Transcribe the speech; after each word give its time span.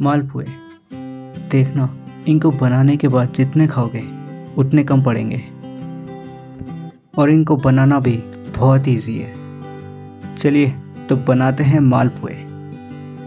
मालपुए 0.00 0.44
देखना, 1.50 1.96
इनको 2.28 2.50
बनाने 2.50 2.96
के 2.96 3.08
बाद 3.08 3.32
जितने 3.32 3.66
खाओगे, 3.66 4.02
उतने 4.56 4.84
कम 4.84 5.02
पड़ेंगे। 5.02 5.38
और 7.18 7.30
इनको 7.30 7.56
बनाना 7.56 8.00
भी 8.00 8.16
बहुत 8.58 8.88
इजी 8.88 9.18
है। 9.18 9.34
चलिए 10.36 10.70
तो 11.08 11.16
बनाते 11.16 11.64
हैं 11.64 11.80
मालपुए 11.80 12.34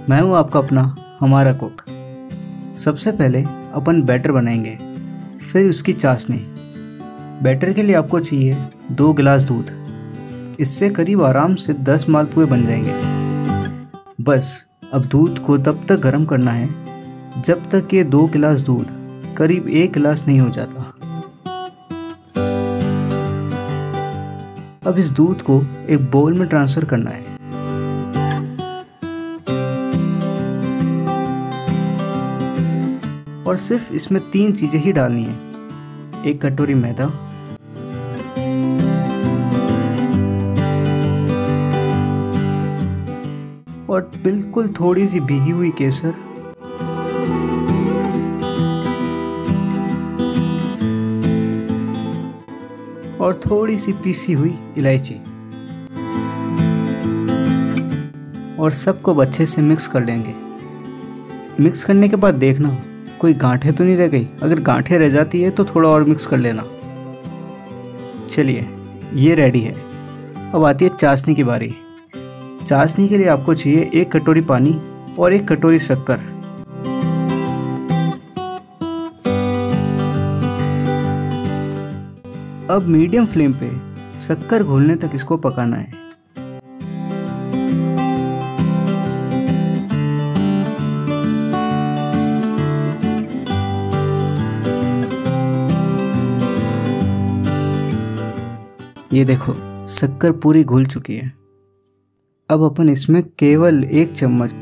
मैं 0.10 0.22
हूँ 0.22 0.36
आपका 0.36 0.60
अपना, 0.60 0.96
हमारा 1.20 1.54
कुक 1.54 1.82
सबसे 2.78 3.12
पहले 3.12 3.44
अपन 3.74 4.02
बैटर 4.04 4.32
बनाएँगे, 4.32 4.78
फिर 5.38 5.70
उसकी 5.70 5.94
चाशनी। 5.94 6.46
बैटर 7.44 7.74
के 7.74 7.84
लिए 7.84 7.96
आपको 7.96 8.20
चाहिए 8.20 8.58
दो 8.92 9.14
गिलास 9.14 9.44
दूध। 9.44 9.78
इससे 10.60 10.90
करीब 10.90 11.24
आराम 11.24 11.56
से 11.56 11.74
दस 11.74 12.10
मालपुए 12.10 12.46
बन 12.46 12.64
जाएँगे। 12.64 14.24
बस 14.24 14.68
अब 14.94 15.06
दूध 15.06 15.40
को 15.40 15.58
तब 15.58 15.84
तक 15.90 16.00
गर्म 16.00 16.26
करना 16.26 16.52
है, 16.52 16.68
जब 17.42 17.70
तक 17.70 17.94
ये 17.94 18.04
दो 18.04 18.26
गिलास 18.28 18.62
दूध 18.62 18.88
करीब 19.38 19.68
एक 19.68 19.94
गिलास 19.94 20.28
नहीं 20.28 20.40
हो 20.40 20.50
जाता। 20.50 20.82
अब 24.90 24.96
इस 24.98 25.12
दूध 25.12 25.42
को 25.42 25.62
एक 25.90 26.10
बोल 26.12 26.34
में 26.34 26.48
ट्रांसफ़र 26.48 26.86
करना 26.86 27.12
है। 27.12 27.22
और 33.44 33.58
सिर्फ़ 33.58 33.94
इसमें 33.94 34.22
तीन 34.30 34.52
चीज़ें 34.52 34.80
ही 34.80 34.92
डालनी 34.92 35.24
है। 35.24 35.36
एक 36.26 36.42
कटोरी 36.46 36.74
मैदा 36.74 37.12
और 43.92 44.12
बिल्कुल 44.24 44.68
थोड़ी 44.68 45.08
सी 45.08 45.20
भीगी 45.20 45.52
हुई 45.52 45.72
केसर। 45.72 46.10
और 53.22 53.42
थोड़ी 53.46 53.78
सी 53.78 53.94
पीसी 53.94 54.34
हुई 54.34 54.60
इलायची। 54.78 55.16
और 58.60 58.72
सबको 58.72 59.16
अच्छे 59.16 59.46
से 59.46 59.62
मिक्स 59.62 59.88
कर 59.88 60.06
लेंगे। 60.06 60.36
मिक्स 61.64 61.84
करने 61.84 62.10
के 62.10 62.16
बाद 62.16 62.36
देखना, 62.36 62.78
कोई 63.20 63.34
गांठें 63.34 63.74
तो 63.74 63.84
नहीं 63.84 63.98
रह 63.98 64.08
गई? 64.08 64.30
अगर 64.44 64.60
गांठें 64.60 65.00
रह 65.00 65.10
जाती 65.10 65.42
है 65.42 65.50
तो 65.50 65.66
थोड़ा 65.66 65.90
और 65.90 66.04
मिक्स 66.04 66.28
कर 66.28 66.38
लेना। 66.38 66.64
चलिए, 68.30 68.70
ये 69.14 69.36
रेडी 69.36 69.60
है। 69.60 69.76
अब 70.54 70.66
आती 70.66 70.86
है 70.86 70.98
चाशनी 70.98 71.36
की 71.36 71.44
बारी। 71.44 71.76
चाशनी 72.72 73.08
के 73.08 73.18
लिए 73.18 73.28
आपको 73.28 73.54
चाहिए 73.54 73.90
एक 73.94 74.12
कटोरी 74.12 74.42
पानी 74.42 74.72
और 75.20 75.34
एक 75.34 75.48
कटोरी 75.48 75.80
शक्कर। 75.80 76.20
अब 82.70 82.86
मीडियम 82.88 83.26
फ्लेम 83.26 83.54
पे 83.54 83.70
शक्कर 84.20 84.64
घोलने 84.64 84.96
तक 84.96 85.12
इसको 85.16 85.38
पकाना 85.38 85.78
है। 85.78 86.00
ये 99.14 99.26
देखो, 99.26 99.54
शक्कर 99.90 100.32
पूरी 100.32 100.64
घुल 100.64 100.86
चुकी 100.86 101.16
है। 101.16 101.41
अब 102.52 102.64
अपन 102.64 102.90
इसमें 102.90 103.22
केवल 103.40 103.84
एक 103.84 104.12
चम्मच 104.12 104.54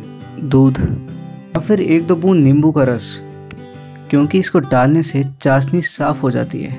दूध 0.52 0.80
या 0.80 1.60
फिर 1.60 1.82
एक 1.82 2.06
दो 2.08 2.16
बूंद 2.16 2.44
नींबू 2.44 2.72
का 2.72 2.84
रस, 2.84 3.08
क्योंकि 4.10 4.40
इसको 4.40 4.60
डालने 4.60 5.04
से 5.04 5.24
चाशनी 5.42 5.82
साफ़ 5.82 6.22
हो 6.22 6.32
जाती 6.32 6.62
है। 6.62 6.78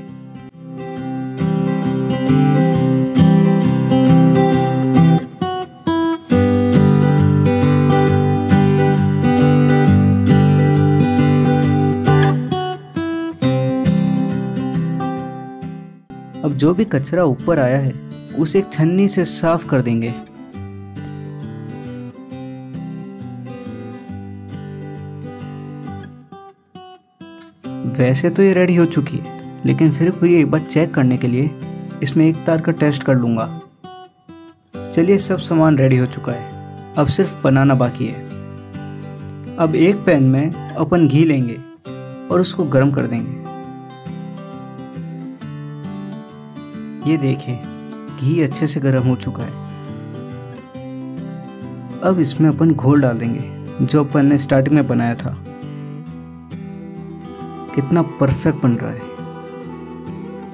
अब 16.44 16.56
जो 16.56 16.74
भी 16.74 16.84
कचरा 16.84 17.24
ऊपर 17.24 17.58
आया 17.58 17.78
है, 17.78 17.92
उसे 18.38 18.58
एक 18.58 18.72
छन्नी 18.72 19.08
से 19.08 19.24
साफ़ 19.26 19.66
कर 19.66 19.82
देंगे। 19.82 20.14
वैसे 27.80 28.30
तो 28.30 28.42
ये 28.42 28.52
रेडी 28.54 28.74
हो 28.76 28.84
चुकी 28.86 29.16
है, 29.16 29.38
लेकिन 29.66 29.90
फिर 29.92 30.10
भी 30.10 30.34
एक 30.34 30.50
बार 30.50 30.60
चेक 30.60 30.94
करने 30.94 31.16
के 31.18 31.28
लिए 31.28 31.50
इसमें 32.02 32.26
एक 32.26 32.44
तार 32.44 32.60
का 32.60 32.72
टेस्ट 32.72 33.02
कर 33.02 33.14
लूँगा। 33.14 33.60
चलिए 34.92 35.18
सब 35.18 35.38
सामान 35.38 35.78
रेडी 35.78 35.96
हो 35.96 36.06
चुका 36.06 36.32
है। 36.32 36.94
अब 36.94 37.06
सिर्फ़ 37.06 37.36
बनाना 37.42 37.74
बाकी 37.74 38.06
है। 38.06 38.28
अब 39.56 39.74
एक 39.74 39.96
पैन 39.96 40.22
में 40.22 40.52
अपन 40.52 41.08
घी 41.08 41.24
लेंगे 41.24 41.56
और 42.30 42.40
उसको 42.40 42.64
गर्म 42.64 42.90
कर 42.90 43.06
देंगे। 43.06 43.38
ये 47.10 47.16
देखिए 47.16 47.60
घी 48.20 48.40
अच्छे 48.42 48.66
से 48.66 48.80
गर्म 48.80 49.02
हो 49.02 49.16
चुका 49.16 49.42
है। 49.42 49.68
अब 52.04 52.20
इसमें 52.20 52.48
अपन 52.50 52.74
घोल 52.74 53.00
डाल 53.00 53.18
देंगे, 53.18 53.86
जो 53.86 54.04
अपन 54.04 54.26
ने 54.26 54.38
स्टार्टिंग 54.38 54.76
में 54.76 54.86
बनाया 54.86 55.14
था। 55.14 55.44
कितना 57.74 58.02
परफेक्ट 58.20 58.62
बन 58.62 58.76
रहा 58.76 58.90
है। 58.90 59.08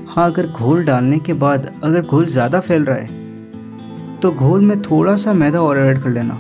हाँ 0.09 0.27
अगर 0.27 0.47
घोल 0.49 0.85
डालने 0.85 1.19
के 1.19 1.33
बाद 1.37 1.71
अगर 1.85 2.03
घोल 2.03 2.27
ज़्यादा 2.27 2.61
फैल 2.61 2.85
रहा 2.85 2.97
है 2.97 3.25
तो 4.21 4.31
घोल 4.33 4.61
में 4.61 4.81
थोड़ा 4.83 5.15
सा 5.17 5.33
मैदा 5.35 5.61
और 5.63 5.79
ऐड 5.79 5.99
कर 6.01 6.11
लेना। 6.11 6.35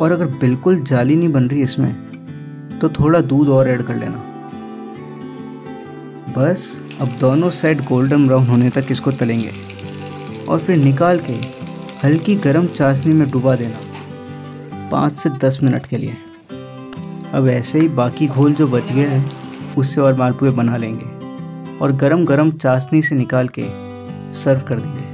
और 0.00 0.12
अगर 0.12 0.26
बिल्कुल 0.38 0.80
जाली 0.80 1.16
नहीं 1.16 1.32
बन 1.32 1.48
रही 1.48 1.62
इसमें 1.62 2.78
तो 2.78 2.88
थोड़ा 2.90 3.20
दूध 3.22 3.48
और 3.48 3.68
ऐड 3.68 3.82
कर 3.82 3.94
लेना। 3.94 4.24
बस, 6.36 6.82
अब 7.00 7.08
दोनों 7.20 7.50
साइड 7.52 7.80
गोल्डन 7.84 8.26
ब्राउन 8.26 8.46
होने 8.46 8.70
तक 8.70 8.90
इसको 8.90 9.12
तलेंगे। 9.12 9.52
और 10.48 10.58
फिर 10.58 10.76
निकाल 10.76 11.18
के 11.20 11.32
हल्की 12.02 12.34
गर्म 12.36 12.66
चाशनी 12.68 13.12
में 13.14 13.30
डुबा 13.30 13.54
देना, 13.56 13.78
पाँच 14.90 15.12
से 15.12 15.30
दस 15.38 15.58
मिनट 15.62 15.86
के 15.86 15.96
लिए। 15.96 16.16
अब 17.34 17.48
ऐसे 17.48 17.80
ही 17.80 17.88
बाकी 17.90 18.26
घोल 18.28 18.54
जो 18.54 18.66
बच 18.68 18.92
गया 18.92 19.10
है 19.10 19.24
उससे 19.78 20.00
और 20.00 20.16
मालपुए 20.16 20.50
बना 20.50 20.76
लेंगे 20.76 21.76
और 21.78 21.92
गरम 21.92 22.24
गरम 22.24 22.50
चाशनी 22.52 23.02
से 23.02 23.14
निकाल 23.14 23.48
के 23.58 23.66
सर्व 24.32 24.60
कर 24.68 24.80
देंगे। 24.80 25.07